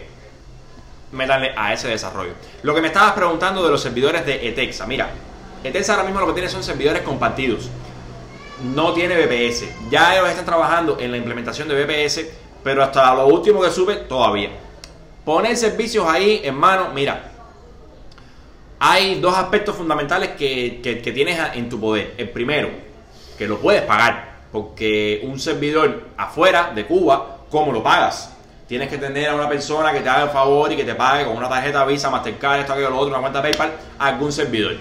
[1.13, 2.33] métanle a ese desarrollo.
[2.63, 5.11] Lo que me estabas preguntando de los servidores de Etexa, mira,
[5.63, 7.71] Etexa ahora mismo lo que tiene son servidores compartidos
[8.63, 9.65] no tiene BPS.
[9.91, 12.27] Ya ellos están trabajando en la implementación de BPS,
[12.63, 14.51] pero hasta lo último que sube todavía.
[15.25, 17.33] Poner servicios ahí, hermano, mira.
[18.81, 22.15] Hay dos aspectos fundamentales que, tienes en tu poder.
[22.17, 22.71] El primero,
[23.37, 28.35] que lo puedes pagar, porque un servidor afuera de Cuba, ¿cómo lo pagas?
[28.69, 31.25] Tienes que tener a una persona que te haga el favor y que te pague
[31.25, 34.77] con una tarjeta Visa, Mastercard, esto, aquello, lo otro, una cuenta PayPal, algún servidor.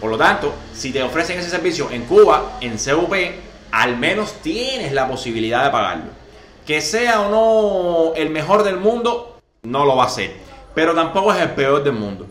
[0.00, 3.14] Por lo tanto, si te ofrecen ese servicio en Cuba, en CUP,
[3.72, 6.10] al menos tienes la posibilidad de pagarlo.
[6.66, 10.34] Que sea o no el mejor del mundo, no lo va a ser.
[10.74, 12.26] Pero tampoco es el peor del mundo.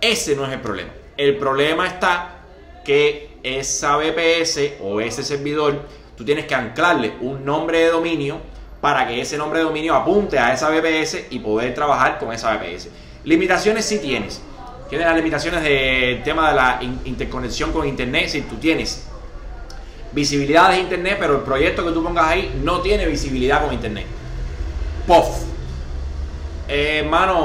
[0.00, 0.90] Ese no es el problema.
[1.16, 2.36] El problema está
[2.84, 5.82] que esa BPS o ese servidor,
[6.16, 8.38] tú tienes que anclarle un nombre de dominio
[8.80, 12.56] para que ese nombre de dominio apunte a esa BPS y poder trabajar con esa
[12.56, 12.88] BPS.
[13.24, 14.40] Limitaciones sí tienes.
[14.88, 18.28] Tienes las limitaciones del tema de la in- interconexión con Internet.
[18.28, 19.06] Si tú tienes
[20.12, 24.06] visibilidad de Internet, pero el proyecto que tú pongas ahí no tiene visibilidad con Internet.
[25.06, 25.42] POF.
[26.68, 27.44] Eh, hermano,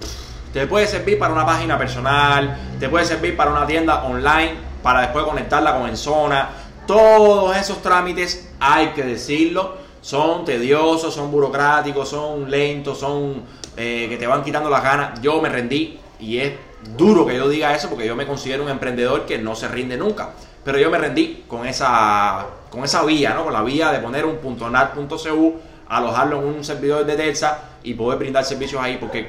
[0.00, 4.54] pff, te puede servir para una página personal, te puede servir para una tienda online,
[4.82, 6.50] para después conectarla con Enzona.
[6.86, 13.42] Todos esos trámites, hay que decirlo, son tediosos, son burocráticos, son lentos, son
[13.76, 15.20] eh, que te van quitando las ganas.
[15.20, 16.54] Yo me rendí y es
[16.96, 19.96] duro que yo diga eso porque yo me considero un emprendedor que no se rinde
[19.96, 20.30] nunca.
[20.64, 23.44] Pero yo me rendí con esa, con esa vía, ¿no?
[23.44, 24.38] Con la vía de poner un
[24.72, 25.54] .NAT.cu,
[25.88, 28.96] alojarlo en un servidor de Telsa y poder brindar servicios ahí.
[28.98, 29.28] Porque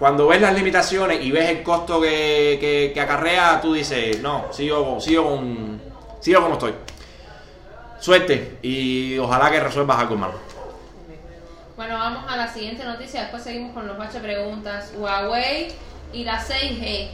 [0.00, 4.46] cuando ves las limitaciones y ves el costo que, que- que acarrea, tú dices, no,
[4.50, 5.80] sigo, sigo, con,
[6.20, 6.74] sigo como estoy.
[8.00, 10.34] Suerte y ojalá que resuelvas algo, hermano.
[11.76, 13.22] Bueno, vamos a la siguiente noticia.
[13.22, 14.92] Después seguimos con los baches preguntas.
[14.96, 15.68] Huawei
[16.12, 17.08] y la 6G.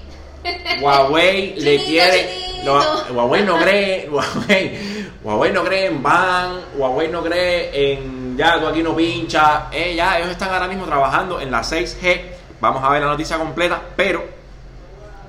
[0.81, 2.29] Huawei le quiere.
[2.65, 4.09] lo- Huawei no cree.
[4.09, 4.79] Huawei,
[5.25, 6.61] Huawei no cree en ban.
[6.77, 8.37] Huawei no cree en.
[8.37, 9.69] Ya, tú aquí no pincha.
[9.73, 12.21] Eh, ya, ellos están ahora mismo trabajando en la 6G.
[12.61, 14.25] Vamos a ver la noticia completa, pero.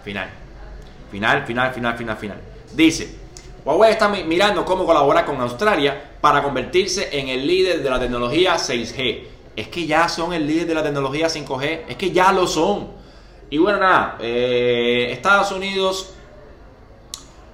[0.03, 0.29] Final.
[1.11, 2.37] Final, final, final, final, final.
[2.73, 3.15] Dice.
[3.65, 7.99] Huawei está mi- mirando cómo colaborar con Australia para convertirse en el líder de la
[7.99, 9.23] tecnología 6G.
[9.57, 11.81] Es que ya son el líder de la tecnología 5G.
[11.89, 12.89] Es que ya lo son.
[13.49, 16.13] Y bueno, nada, eh, Estados Unidos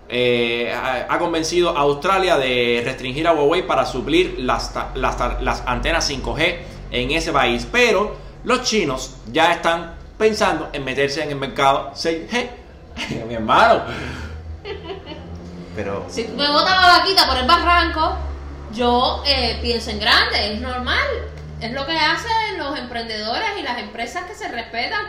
[0.10, 6.10] eh, ha, convencido a Australia de restringir a Huawei para suplir las, las, las antenas
[6.10, 6.58] 5G
[6.92, 7.68] en ese país.
[7.72, 12.50] Pero los chinos ya están pensando en meterse en el mercado 6G.
[13.28, 13.84] Mi hermano.
[15.76, 18.16] Pero Si tú me botas la vaquita por el barranco,
[18.74, 21.08] yo eh, pienso en grande, es normal.
[21.60, 25.06] Es lo que hacen los emprendedores y las empresas que se respetan.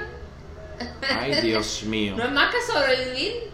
[1.20, 2.14] Ay, Dios mío.
[2.16, 3.51] No es más que sobrevivir.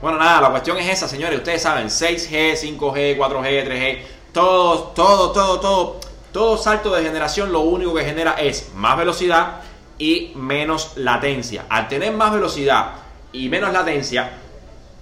[0.00, 1.38] Bueno, nada, la cuestión es esa, señores.
[1.38, 3.98] Ustedes saben, 6G, 5G, 4G, 3G,
[4.32, 6.00] todo, todo, todo, todo,
[6.36, 9.62] todo salto de generación lo único que genera es más velocidad
[9.96, 11.64] y menos latencia.
[11.70, 12.90] Al tener más velocidad
[13.32, 14.32] y menos latencia,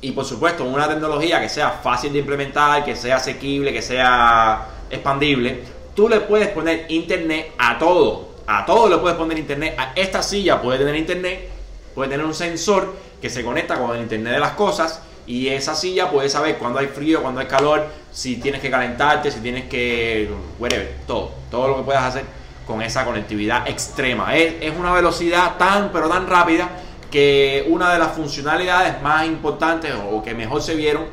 [0.00, 4.64] y por supuesto una tecnología que sea fácil de implementar, que sea asequible, que sea
[4.88, 5.64] expandible,
[5.96, 8.28] tú le puedes poner internet a todo.
[8.46, 9.74] A todo le puedes poner internet.
[9.76, 11.48] A esta silla puede tener internet,
[11.96, 15.74] puede tener un sensor que se conecta con el internet de las cosas y esa
[15.74, 19.64] silla puede saber cuándo hay frío, cuándo hay calor, si tienes que calentarte, si tienes
[19.64, 20.30] que...
[20.58, 21.32] whatever, todo.
[21.50, 22.24] Todo lo que puedas hacer
[22.66, 24.36] con esa conectividad extrema.
[24.36, 26.68] Es, es una velocidad tan pero tan rápida
[27.10, 31.04] que una de las funcionalidades más importantes o que mejor se vieron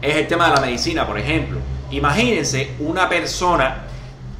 [0.00, 1.58] es el tema de la medicina, por ejemplo.
[1.90, 3.84] Imagínense una persona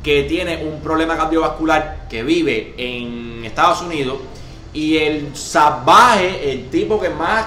[0.03, 4.19] que tiene un problema cardiovascular que vive en Estados Unidos
[4.73, 7.47] y el salvaje, el tipo que más,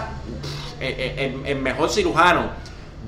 [0.80, 2.50] el, el mejor cirujano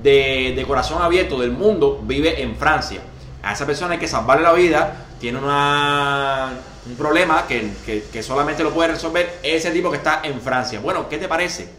[0.01, 3.01] de, corazón abierto del mundo vive en Francia.
[3.43, 7.71] A esa persona hay que salvarle la vida, tiene un problema que,
[8.11, 10.79] que- solamente lo puede resolver ese tipo que está en Francia.
[10.79, 11.69] Bueno, ¿qué te parece?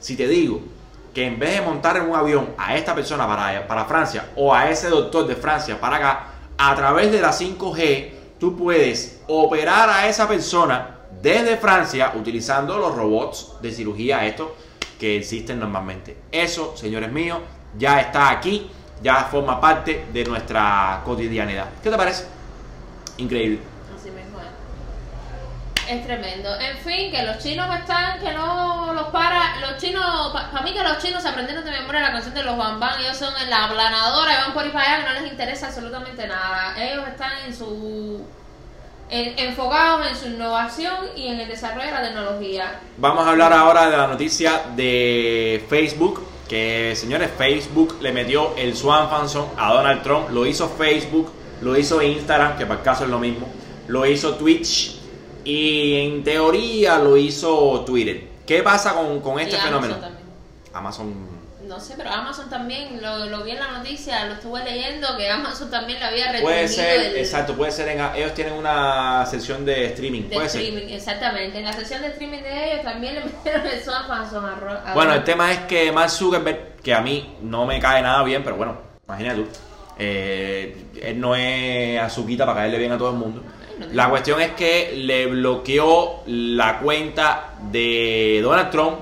[0.00, 0.60] Si te digo
[1.14, 4.54] que en vez de montar en un avión a esta persona para, para Francia o
[4.54, 6.26] a ese doctor de Francia para acá,
[6.58, 12.94] a través de la 5G, tú puedes operar a esa persona desde Francia utilizando los
[12.94, 14.48] robots de cirugía estos
[14.98, 16.16] que existen normalmente.
[16.32, 17.40] Eso, señores míos,
[17.78, 18.70] ya está aquí
[19.02, 21.66] ya forma parte de nuestra cotidianidad.
[21.82, 22.26] ¿Qué te parece?
[23.18, 23.60] Increíble.
[23.94, 26.06] Así mismo es.
[26.06, 26.58] Tremendo.
[26.58, 29.60] En fin, que los chinos están, que no los para.
[29.60, 32.56] Los chinos, para mí que los chinos se aprendieron de memoria la canción de los
[32.56, 33.00] bambán.
[33.00, 36.74] Ellos son en la aplanadora y van por ahí para no les interesa absolutamente nada.
[36.82, 38.26] Ellos están en su.
[39.10, 42.80] En- enfocados en su innovación y en el desarrollo de la tecnología.
[42.98, 46.22] Vamos a hablar ahora de la noticia de Facebook.
[46.48, 50.30] Que señores, Facebook le metió el Swan Fanson a Donald Trump.
[50.30, 53.48] Lo hizo Facebook, lo hizo Instagram, que para el caso es lo mismo.
[53.88, 54.96] Lo hizo Twitch
[55.44, 58.28] y en teoría lo hizo Twitter.
[58.46, 59.94] ¿Qué pasa con, con este Y Amazon fenómeno?
[59.96, 60.24] también.
[60.72, 61.35] Amazon.
[61.66, 65.28] No sé, pero Amazon también, lo, lo vi en la noticia, lo estuve leyendo, que
[65.28, 68.00] Amazon también le había Puede restringido ser, exacto, puede ser en.
[68.14, 70.22] Ellos tienen una sección de streaming.
[70.28, 70.62] de puede ser.
[70.62, 71.58] streaming, exactamente.
[71.58, 73.62] En la sesión de streaming de ellos también le metieron
[74.06, 77.66] Fanson a, Ro- a Bueno, el tema es que Mark Zuckerberg, que a mí no
[77.66, 78.76] me cae nada bien, pero bueno,
[79.08, 79.46] imagínate tú.
[79.98, 83.42] eh, él no es azuquita para caerle bien a todo el mundo.
[83.92, 88.98] La cuestión es que le bloqueó la cuenta de Donald Trump.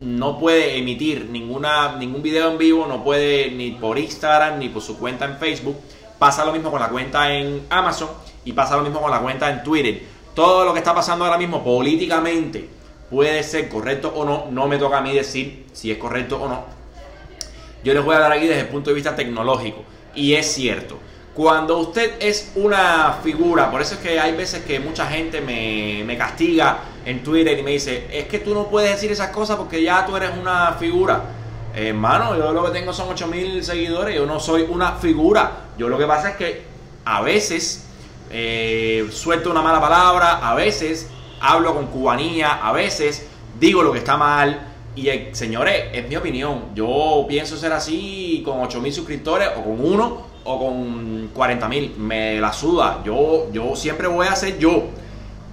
[0.00, 4.82] No puede emitir ninguna, ningún video en vivo, no puede ni por Instagram ni por
[4.82, 5.78] su cuenta en Facebook.
[6.18, 8.10] Pasa lo mismo con la cuenta en Amazon
[8.44, 10.02] y pasa lo mismo con la cuenta en Twitter.
[10.34, 12.68] Todo lo que está pasando ahora mismo políticamente
[13.08, 14.48] puede ser correcto o no.
[14.50, 16.66] No me toca a mí decir si es correcto o no.
[17.82, 19.82] Yo les voy a hablar aquí desde el punto de vista tecnológico.
[20.14, 20.98] Y es cierto.
[21.32, 26.04] Cuando usted es una figura, por eso es que hay veces que mucha gente me,
[26.04, 29.56] me castiga en Twitter y me dice, es que tú no puedes decir esas cosas
[29.56, 31.22] porque ya tú eres una figura.
[31.72, 35.66] Hermano, yo lo que tengo son 8000 seguidores, yo no soy una figura.
[35.78, 36.64] Yo lo que pasa es que
[37.04, 37.86] a veces
[38.30, 41.08] eh, suelto una mala palabra, a veces
[41.40, 43.28] hablo con cubanía, a veces
[43.60, 44.72] digo lo que está mal.
[44.96, 46.74] Y eh, señores, es mi opinión.
[46.74, 51.96] Yo pienso ser así con 8000 suscriptores o con uno o con 40.000.
[51.96, 53.02] Me la suda.
[53.04, 54.86] Yo, yo siempre voy a ser yo.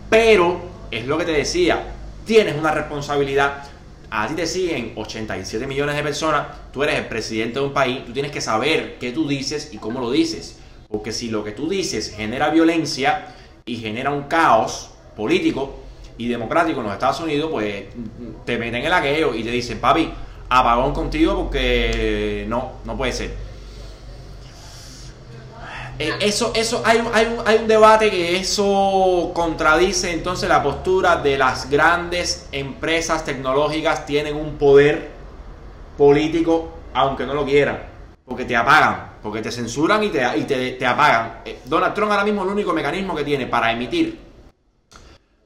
[0.10, 1.84] Pero es lo que te decía.
[2.26, 3.64] Tienes una responsabilidad.
[4.10, 6.48] A ti te siguen 87 millones de personas.
[6.72, 8.06] Tú eres el presidente de un país.
[8.06, 10.60] Tú tienes que saber qué tú dices y cómo lo dices.
[10.90, 13.34] Porque si lo que tú dices genera violencia
[13.66, 15.80] y genera un caos político
[16.18, 17.86] y democrático en los Estados Unidos, pues
[18.46, 20.12] te meten en aquello y te dicen, papi,
[20.50, 23.53] apagón contigo porque no, no puede ser.
[26.04, 31.38] Eh, eso, eso, hay, hay, hay un debate que eso contradice entonces la postura de
[31.38, 35.12] las grandes empresas tecnológicas tienen un poder
[35.98, 37.80] político aunque no lo quieran,
[38.26, 41.42] porque te apagan, porque te censuran y te, y te, te apagan.
[41.46, 44.20] Eh, Donald Trump ahora mismo el único mecanismo que tiene para emitir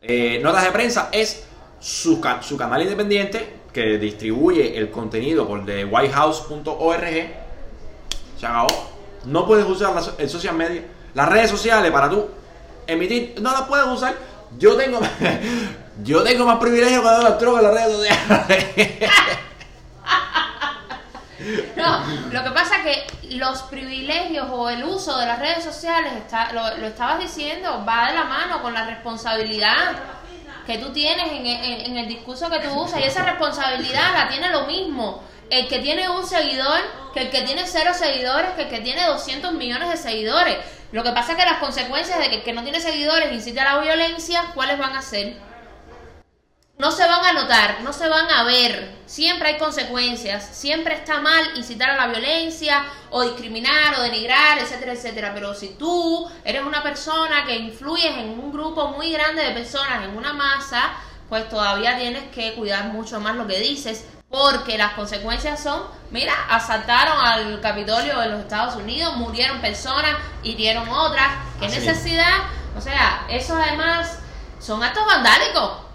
[0.02, 1.46] eh, notas de prensa es
[1.80, 7.04] su, su canal independiente que distribuye el contenido por de whitehouse.org.
[8.39, 8.97] Se acabó.
[9.28, 12.28] No puedes usar las el social media, las redes sociales para tú
[12.88, 13.36] emitir.
[13.42, 14.16] No las puedes usar.
[14.58, 15.00] Yo tengo,
[16.04, 18.66] yo tengo más privilegio que Donald Trump en las redes sociales.
[21.78, 26.12] No, lo que pasa es que los privilegios o el uso de las redes sociales,
[26.18, 29.96] está, lo, lo estabas diciendo, va de la mano con la responsabilidad
[30.67, 32.99] que tú tienes en, en- en el discurso que tú usas.
[32.99, 36.80] Y esa responsabilidad la tiene lo mismo el que tiene un seguidor
[37.13, 40.58] que el que tiene cero seguidores, que el que tiene 200 millones de seguidores.
[40.91, 43.60] Lo que pasa es que las consecuencias de que el que no tiene seguidores incite
[43.62, 45.36] a la violencia, ¿cuáles van a ser?
[46.78, 48.96] No se van a notar, no se van a ver.
[49.08, 50.48] Siempre hay consecuencias.
[50.56, 55.32] Siempre está mal incitar a la violencia o discriminar o denigrar, etcétera, etcétera.
[55.34, 60.04] Pero si tú eres una persona que influyes en un grupo muy grande de personas,
[60.04, 60.92] en una masa,
[61.30, 64.06] pues todavía tienes que cuidar mucho más lo que dices.
[64.30, 70.88] Porque las consecuencias son, mira, asaltaron al Capitolio de los Estados Unidos, murieron personas, hirieron
[70.90, 71.28] otras.
[71.60, 72.44] ¿Qué Así necesidad?
[72.78, 74.20] O sea, eso además
[74.60, 75.87] son actos vandálicos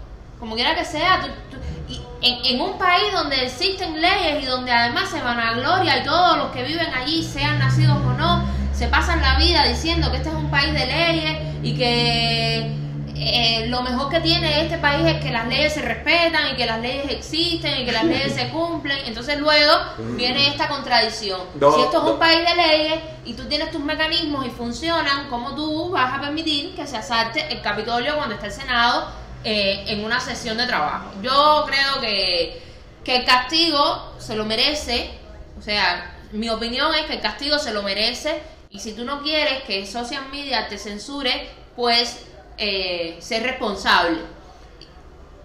[0.43, 4.45] como quiera que sea, tú- tú- y en, en un país donde existen leyes y
[4.45, 8.11] donde además se van a gloria y todos los que viven allí, sean nacidos o
[8.11, 12.75] no, se pasan la vida diciendo que este es un país de leyes y que
[13.15, 16.65] eh, lo mejor que tiene este país es que las leyes se respetan y que
[16.65, 18.97] las leyes existen y que las leyes se cumplen.
[19.05, 19.71] Entonces luego
[20.17, 21.39] viene esta contradicción.
[21.77, 25.55] Si esto es un país de leyes y tú tienes tus mecanismos y funcionan, ¿cómo
[25.55, 30.03] tú vas a permitir que se asalte el Capitolio cuando está el Senado eh, en
[30.03, 31.11] una sesión de trabajo?
[31.21, 32.61] Yo creo que,
[33.03, 35.09] que el castigo se lo merece,
[35.57, 39.21] o sea, mi opinión es que el castigo se lo merece y si tú no
[39.21, 42.25] quieres que social media te censure, pues
[42.57, 44.19] eh, ser responsable.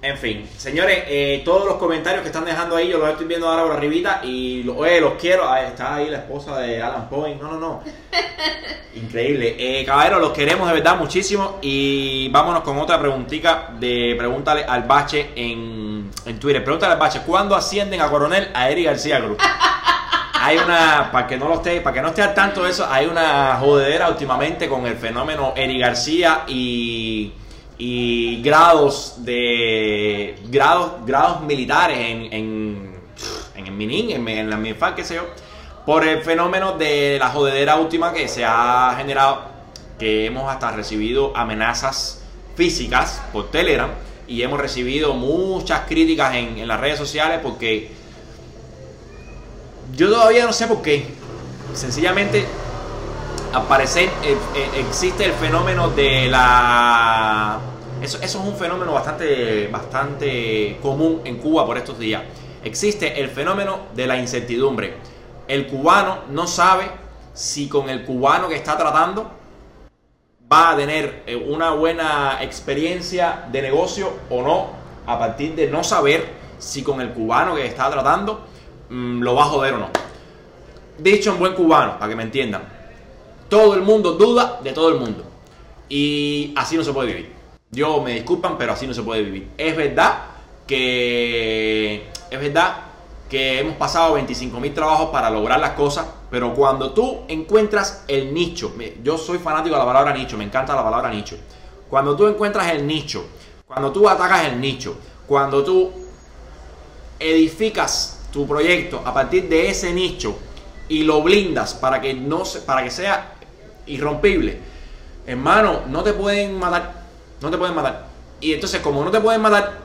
[0.00, 3.48] En fin, señores, eh, todos los comentarios que están dejando ahí, yo los estoy viendo
[3.48, 5.50] ahora por arribita y lo- oye, los quiero.
[5.50, 7.42] Ahí está ahí la esposa de Alan Point.
[7.42, 7.82] No, no, no.
[8.94, 9.56] Increíble.
[9.58, 11.58] Eh, caballeros, los queremos de verdad muchísimo.
[11.62, 16.62] Y vámonos con otra preguntita de pregúntale al bache en, en Twitter.
[16.62, 19.38] Pregúntale al bache, ¿cuándo ascienden a coronel a Eric García Cruz?
[20.40, 22.86] Hay una, para que no lo esté, para que no esté al tanto de eso,
[22.88, 27.32] hay una jodedera últimamente con el fenómeno Eric García y,
[27.78, 32.94] y grados de grados, grados militares en, en,
[33.54, 35.22] en el Minin, en, la MINFAC, qué sé yo,
[35.86, 39.42] por el fenómeno de la jodedera última que se ha generado,
[39.98, 42.22] que hemos hasta recibido amenazas
[42.56, 43.90] físicas por Telegram
[44.26, 47.90] y hemos recibido muchas críticas en, en las redes sociales porque
[49.94, 51.06] yo todavía no sé por qué.
[51.74, 52.44] Sencillamente,
[53.52, 57.58] al parecer eh, eh, existe el fenómeno de la...
[58.02, 62.22] Eso, eso es un fenómeno bastante, bastante común en Cuba por estos días.
[62.62, 64.94] Existe el fenómeno de la incertidumbre.
[65.46, 66.90] El cubano no sabe
[67.32, 69.30] si con el cubano que está tratando
[70.52, 74.70] va a tener eh, una buena experiencia de negocio o no,
[75.06, 76.26] a partir de no saber
[76.58, 78.46] si con el cubano que está tratando
[78.90, 79.88] mm, lo va a joder o no.
[80.98, 82.62] Dicho en buen cubano, para que me entiendan.
[83.48, 85.24] Todo el mundo duda de todo el mundo.
[85.88, 87.37] Y así no se puede vivir.
[87.70, 89.48] Yo me disculpan, pero así no se puede vivir.
[89.58, 90.18] Es verdad
[90.66, 92.06] que.
[92.30, 92.76] Es verdad
[93.28, 98.32] que hemos pasado 25 mil trabajos para lograr las cosas, pero cuando tú encuentras el
[98.32, 101.36] nicho, yo soy fanático de la palabra nicho, me encanta la palabra nicho.
[101.90, 103.26] Cuando tú encuentras el nicho,
[103.66, 105.90] cuando tú atacas el nicho, cuando tú
[107.18, 110.36] edificas tu proyecto a partir de ese nicho
[110.88, 113.34] y lo blindas para que no se- para que sea
[113.86, 114.58] irrompible,
[115.26, 116.97] hermano, no te pueden matar,
[117.40, 118.06] no te pueden matar.
[118.40, 119.78] Y entonces como no te pueden matar,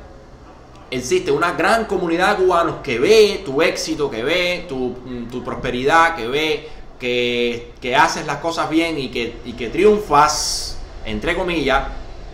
[0.91, 6.15] existe una gran comunidad de cubanos que ve tu éxito, que ve tu, mm, prosperidad,
[6.15, 11.83] que ve que, que haces las cosas bien y que, y que triunfas, entre comillas,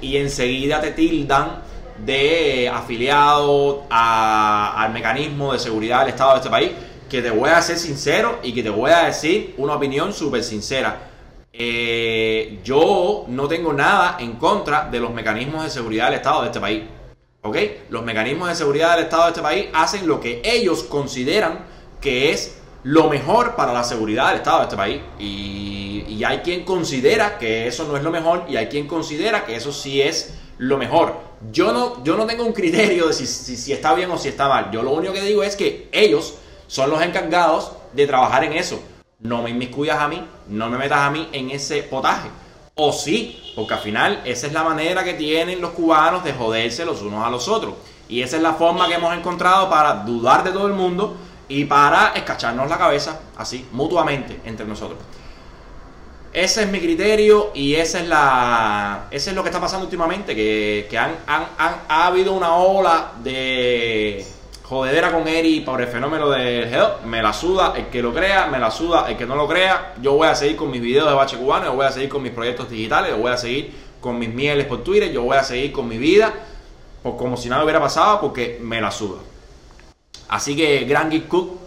[0.02, 1.62] y enseguida te tildan
[2.06, 6.72] de afiliado a- al mecanismo de seguridad del Estado de este país,
[7.10, 10.44] que te voy a ser sincero y que te voy a decir una opinión súper
[10.44, 11.09] sincera.
[11.62, 16.48] Eh, yo no tengo nada en contra de los mecanismos de seguridad del Estado de
[16.48, 16.84] este país.
[17.42, 17.58] ¿Ok?
[17.90, 21.66] Los mecanismos de seguridad del Estado de este país hacen lo que ellos consideran
[22.00, 25.02] que es lo mejor para la seguridad del Estado de este país.
[25.20, 29.56] Y, hay quien considera que eso no es lo mejor y hay quien considera que
[29.56, 31.16] eso sí es lo mejor.
[31.50, 34.70] Yo no, yo no tengo un criterio de si está bien o si está mal.
[34.70, 36.36] Yo lo único que digo es que ellos
[36.68, 38.82] son los encargados de trabajar en eso.
[39.20, 42.30] No me inmiscuyas a mí, no me metas a mí en ese potaje.
[42.76, 46.86] O sí, porque al final esa es la manera que tienen los cubanos de joderse
[46.86, 47.74] los unos a los otros.
[48.08, 51.18] Y esa es la forma que hemos encontrado para dudar de todo el mundo
[51.50, 55.00] y para escacharnos la cabeza así, mutuamente, entre nosotros.
[56.32, 60.36] Ese es mi criterio y esa es la, ese es lo que está pasando últimamente,
[60.36, 64.26] que, que han, han- han- ha habido una ola de
[64.70, 67.02] jodedera con Eri por el fenómeno del G2.
[67.02, 69.96] Me la suda el que lo crea, me la suda el que no lo crea.
[70.00, 72.22] Yo voy a seguir con mis videos de bache cubano, yo voy a seguir con
[72.22, 75.44] mis proyectos digitales, yo voy a seguir con mis mieles por Twitter, yo voy a
[75.44, 76.32] seguir con mi vida,
[77.02, 79.20] pues como si nada hubiera pasado, porque me la suda.
[80.30, 81.58] Así que, Gran Geek Cook,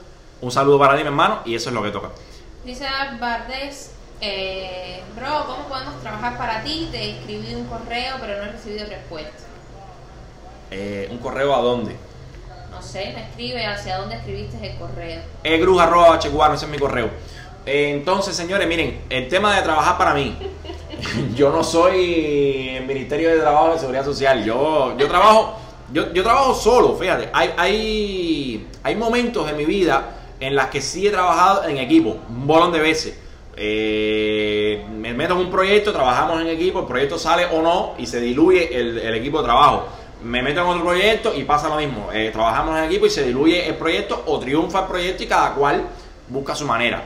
[0.40, 2.10] un saludo para ti, mi hermano, y eso es lo que toca.
[2.64, 2.86] Dice
[3.20, 6.88] Bardés, eh, bro, ¿cómo podemos trabajar para ti?
[6.92, 9.42] Te escribí un correo, pero no he recibido respuesta.
[10.70, 11.96] Eh, ¿Un correo a dónde?
[12.72, 15.20] No sé, me escribe hacia dónde escribiste el correo.
[15.44, 17.10] egruz.hcubano, ese es mi correo.
[17.66, 20.34] Eh, Entonces, señores, miren, el tema de trabajar para mí.
[21.36, 24.42] Yo no soy el Ministerio de Trabajo y Seguridad Social.
[24.42, 25.56] Yo, yo trabajo,
[25.92, 27.28] yo, yo trabajo solo, fíjate.
[27.32, 30.04] Hay, hay, hay momentos en mi vida
[30.40, 33.18] en las que sí he trabajado en equipo, un bolón de veces.
[33.56, 38.06] Eh, me meto en un proyecto, trabajamos en equipo, el proyecto sale o no y
[38.06, 39.88] se diluye el equipo de trabajo.
[40.24, 42.10] Me meto en otro proyecto y pasa lo mismo.
[42.12, 45.54] Eh, trabajamos en equipo y se diluye el proyecto o triunfa el proyecto y cada
[45.54, 45.84] cual
[46.28, 47.02] busca su manera.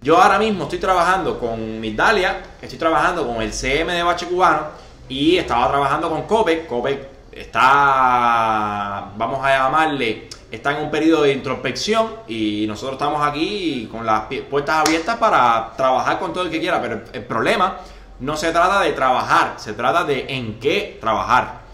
[0.00, 4.68] Yo ahora mismo estoy trabajando con Migdalia, estoy trabajando con el CM de Bache Cubano
[5.08, 6.66] y estaba trabajando con Copec.
[6.66, 13.88] Copec está, vamos a llamarle, está en un periodo de introspección y nosotros estamos aquí
[13.90, 17.78] con las puertas abiertas para trabajar con todo el que quiera, pero el problema
[18.20, 21.65] no se trata de trabajar, se trata de en qué trabajar.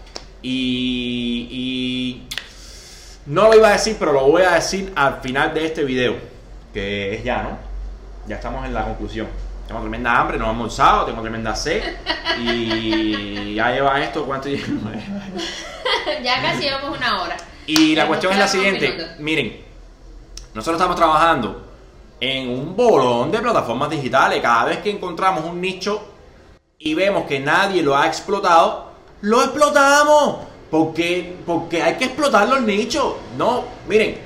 [0.43, 2.27] Y, y
[3.25, 6.15] no lo iba a decir, pero lo voy a decir al final de este video,
[6.73, 7.57] que es ya, ¿no?
[8.27, 9.27] Ya estamos en la conclusión.
[9.67, 11.81] Tengo tremenda hambre, no he almorzado, tengo tremenda sed
[12.39, 14.67] y ya lleva esto, ¿cuánto lleva?
[16.23, 17.37] ya casi llevamos una hora.
[17.65, 19.61] Y la cuestión es la siguiente, miren,
[20.53, 21.63] nosotros estamos trabajando
[22.19, 24.41] en un bolón de plataformas digitales.
[24.41, 26.03] Cada vez que encontramos un nicho
[26.77, 28.92] y vemos que nadie lo ha explotado,
[29.23, 30.37] lo explotamos.
[30.69, 33.13] Porque, porque hay que explotar los nichos.
[33.37, 34.17] No, miren,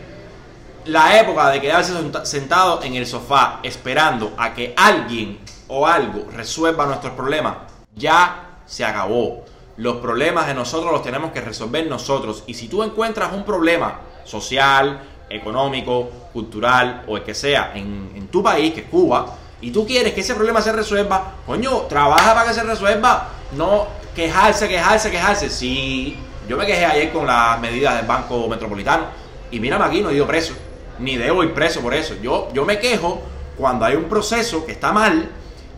[0.85, 6.25] la época de quedarse senta- sentado en el sofá esperando a que alguien o algo
[6.31, 7.55] resuelva nuestros problemas
[7.95, 9.43] ya se acabó.
[9.75, 12.45] Los problemas de nosotros los tenemos que resolver nosotros.
[12.47, 18.27] Y si tú encuentras un problema social, económico, cultural o el que sea en, en
[18.29, 22.33] tu país, que es Cuba, y tú quieres que ese problema se resuelva, coño, trabaja
[22.33, 23.31] para que se resuelva.
[23.51, 25.49] No quejarse, quejarse, quejarse.
[25.49, 26.17] Sí,
[26.47, 29.05] yo me quejé ayer con las medidas del Banco Metropolitano
[29.51, 30.53] y mírame aquí, no he ido preso.
[30.99, 32.15] Ni debo ir preso por eso.
[32.21, 33.21] Yo, yo me quejo
[33.57, 35.29] cuando hay un proceso que está mal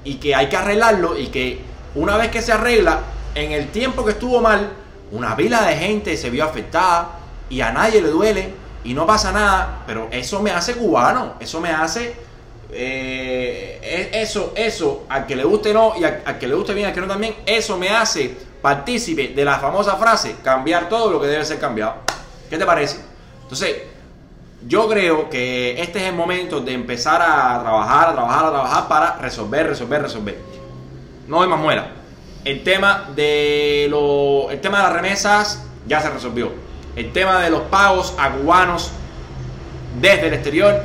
[0.03, 1.61] y que hay que arreglarlo y que
[1.95, 3.01] una vez que se arregla,
[3.35, 4.71] en el tiempo que estuvo mal,
[5.11, 8.53] una pila de gente se vio afectada y a nadie le duele
[8.83, 12.15] y no pasa nada, pero eso me hace cubano, eso me hace
[12.71, 16.87] eh, es- eso, eso, al que le guste no y al, que le guste bien,
[16.87, 21.21] al que no también, eso me hace partícipe de la famosa frase, cambiar todo lo
[21.21, 21.95] que debe ser cambiado.
[22.49, 22.97] ¿Qué te parece?
[23.43, 23.75] Entonces,
[24.67, 28.87] yo creo que este es el momento de empezar a trabajar, a trabajar, a trabajar
[28.87, 30.37] para resolver, resolver, resolver.
[31.27, 31.91] No hay más muela.
[32.43, 36.51] El tema de lo, el tema de las remesas ya se resolvió.
[36.95, 38.91] El tema de los pagos a cubanos
[40.01, 40.81] desde el exterior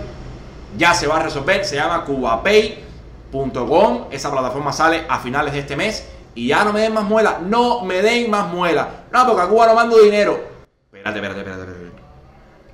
[0.77, 1.65] ya se va a resolver.
[1.65, 2.05] Se llama
[3.33, 4.07] cubapay.com.
[4.11, 6.09] Esa plataforma sale a finales de este mes.
[6.35, 7.39] Y ya no me den más muela.
[7.45, 8.89] No me den más muela.
[9.13, 10.33] No, porque a Cuba no mando dinero.
[10.93, 12.03] Espérate, espérate, espérate, espérate.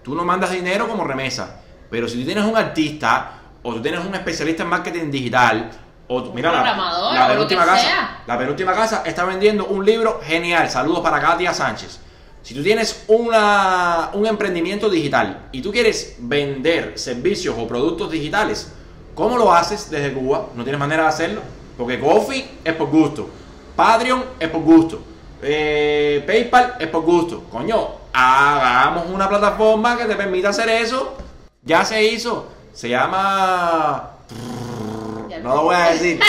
[0.02, 1.60] Tú no mandas dinero como remesa.
[1.90, 3.32] Pero si tú tienes un artista
[3.62, 5.70] o tú tienes un especialista en marketing digital
[6.08, 6.62] o tú- mira la,
[7.12, 8.22] la penúltima casa, sea.
[8.26, 10.70] la penúltima casa está vendiendo un libro genial.
[10.70, 12.00] Saludos para Katia Sánchez.
[12.42, 18.72] Si tú tienes una, un emprendimiento digital y tú quieres vender servicios o productos digitales,
[19.14, 20.48] ¿cómo lo haces desde Cuba?
[20.54, 21.42] No tienes manera de hacerlo.
[21.76, 23.28] Porque Coffee es por gusto.
[23.76, 25.00] Patreon es por gusto.
[25.42, 27.44] eh, PayPal es por gusto.
[27.50, 31.16] Coño, hagamos una plataforma que te permita hacer eso.
[31.62, 32.46] Ya se hizo.
[32.72, 34.10] Se llama...
[35.42, 36.20] No lo voy a decir.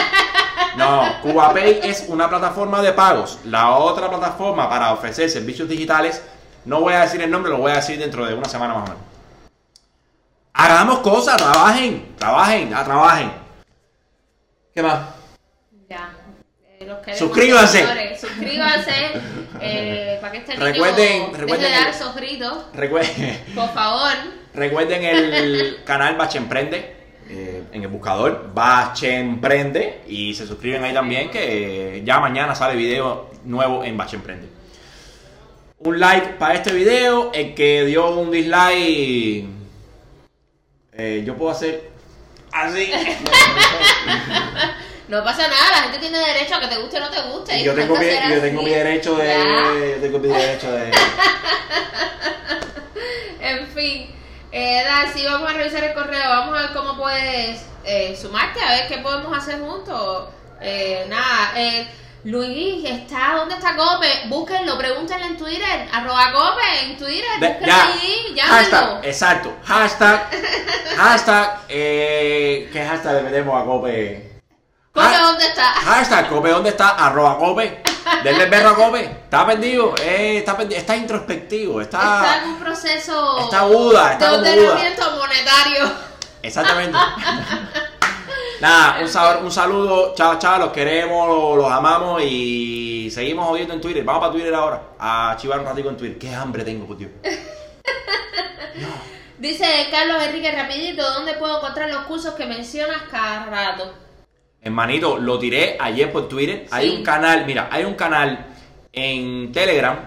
[0.77, 3.39] No, CubaPay es una plataforma de pagos.
[3.45, 6.21] La otra plataforma para ofrecer servicios digitales,
[6.65, 8.83] no voy a decir el nombre, lo voy a decir dentro de una semana más
[8.83, 9.05] o menos.
[10.53, 13.31] Hagamos cosas, trabajen, trabajen, ah, trabajen.
[14.73, 14.99] ¿Qué más?
[15.89, 16.11] Ya.
[16.79, 17.85] Eh, los Suscríbanse.
[18.19, 18.91] Suscríbanse.
[19.59, 20.95] eh, para que este niño Recuerden-
[21.31, 22.65] deje recuerden de dar el- esos gritos.
[22.73, 24.11] Recuerden, Por favor.
[24.53, 27.00] recuerden el canal Bache Emprende
[27.33, 32.53] eh, en el buscador Bache Emprende y se suscriben ahí también que eh, ya mañana
[32.53, 34.49] sale video nuevo en Bache Emprende.
[35.77, 39.45] Un like para este video, el que dio un dislike,
[40.91, 41.89] eh, yo puedo hacer
[42.51, 42.91] así.
[45.07, 47.59] No pasa nada, la gente tiene derecho a que te guste o no te guste.
[47.59, 50.01] Y yo tengo, mi, yo tengo mi derecho de, Ya.
[50.01, 50.89] tengo mi derecho de
[53.41, 54.07] En fin,
[54.51, 58.71] eh, Darcy, vamos a revisar el correo, vamos a ver cómo puedes eh, sumarte, a
[58.71, 60.29] ver qué podemos hacer juntos.
[60.61, 61.87] Eh, nada, eh,
[62.23, 64.27] Luis, está, ¿dónde está Cope?
[64.27, 67.83] Búsquenlo, pregúntenle en Twitter, arroba Cope en Twitter, búsquenlo ya.
[67.87, 68.99] ahí, llámenlo.
[69.03, 69.53] Exacto.
[69.63, 70.29] Hashtag.
[70.97, 71.59] Hashtag.
[71.69, 74.30] Eh, ¿Qué hashtag le metemos a Cope?
[74.93, 75.63] Cope, Ha- ¿dónde está?
[75.73, 76.89] Hashtag Cope, ¿dónde está?
[76.89, 77.81] Arroba Cope.
[78.23, 79.03] Denle berro a Cope.
[79.05, 79.95] Está perdido.
[80.01, 81.79] eh, está, está introspectivo.
[81.81, 81.97] Está.
[82.25, 85.91] Está en un proceso está aguda, está de ordenamiento monetario.
[86.43, 86.97] Exactamente.
[88.59, 90.13] Nada, un, sal- un saludo.
[90.15, 90.59] Chao, chao.
[90.59, 94.03] Los queremos, los, los amamos y seguimos jodiendo en Twitter.
[94.03, 94.81] Vamos para Twitter ahora.
[94.99, 96.19] A chivar un ratico en Twitter.
[96.19, 97.11] Qué hambre tengo, por Dios.
[99.37, 103.91] Dice Carlos Enrique rapidito, ¿dónde puedo encontrar los cursos que mencionas cada rato?
[104.61, 106.67] Hermanito, lo tiré ayer por Twitter.
[106.71, 108.45] Hay un canal, mira, hay un canal
[108.93, 109.97] en Telegram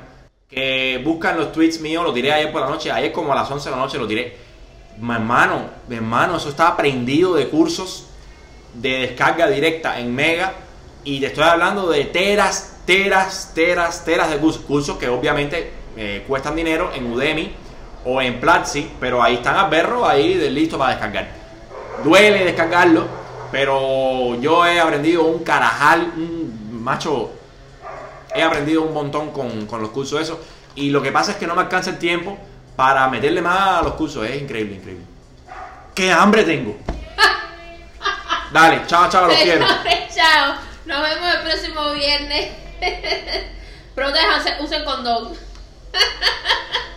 [0.49, 2.05] que buscan los tweets míos.
[2.05, 2.91] Lo tiré ayer por la noche.
[2.93, 4.37] Ayer como a las 11 de la noche lo tiré.
[5.01, 8.07] Mi hermano, mi hermano, eso estaba prendido de cursos
[8.75, 10.53] de descarga directa en Mega.
[11.03, 14.63] Y te estoy hablando de teras, teras, teras, teras de cursos.
[14.63, 17.53] Cursos que obviamente eh, cuestan dinero en Udemy
[18.05, 18.89] o en Platzi.
[19.01, 21.29] Pero ahí están a berro, ahí de- listo para descargar.
[22.05, 23.07] Duele descargarlo,
[23.55, 27.31] pero yo he aprendido un carajal, un macho.
[28.35, 30.39] He aprendido un montón con, con los cursos esos.
[30.75, 32.37] Y lo que pasa es que no me alcanza el tiempo
[32.75, 34.27] para meterle más a los cursos.
[34.27, 35.05] Es increíble, increíble.
[35.95, 36.77] ¡Qué hambre tengo!
[38.53, 39.65] Dale, chao, chao, los quiero.
[40.13, 40.57] Chao.
[40.87, 42.51] Nos vemos el próximo viernes.
[43.95, 45.33] Protéjanse, usen condón.